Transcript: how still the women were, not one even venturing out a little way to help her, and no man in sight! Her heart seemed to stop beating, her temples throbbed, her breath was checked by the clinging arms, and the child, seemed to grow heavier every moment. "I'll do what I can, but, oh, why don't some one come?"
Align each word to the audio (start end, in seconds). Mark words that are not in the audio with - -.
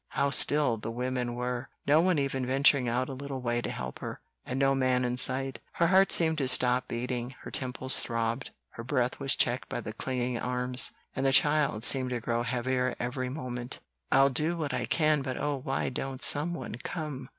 how 0.07 0.31
still 0.31 0.77
the 0.77 0.89
women 0.89 1.35
were, 1.35 1.69
not 1.85 2.01
one 2.01 2.17
even 2.17 2.43
venturing 2.43 2.89
out 2.89 3.07
a 3.07 3.13
little 3.13 3.39
way 3.39 3.61
to 3.61 3.69
help 3.69 3.99
her, 3.99 4.19
and 4.47 4.57
no 4.57 4.73
man 4.73 5.05
in 5.05 5.15
sight! 5.15 5.59
Her 5.73 5.85
heart 5.85 6.11
seemed 6.11 6.39
to 6.39 6.47
stop 6.47 6.87
beating, 6.87 7.35
her 7.43 7.51
temples 7.51 7.99
throbbed, 7.99 8.49
her 8.69 8.83
breath 8.83 9.19
was 9.19 9.35
checked 9.35 9.69
by 9.69 9.79
the 9.79 9.93
clinging 9.93 10.39
arms, 10.39 10.89
and 11.15 11.23
the 11.23 11.31
child, 11.31 11.83
seemed 11.83 12.09
to 12.09 12.19
grow 12.19 12.41
heavier 12.41 12.95
every 12.99 13.29
moment. 13.29 13.79
"I'll 14.11 14.31
do 14.31 14.57
what 14.57 14.73
I 14.73 14.87
can, 14.87 15.21
but, 15.21 15.37
oh, 15.37 15.61
why 15.63 15.89
don't 15.89 16.19
some 16.23 16.55
one 16.55 16.77
come?" 16.83 17.29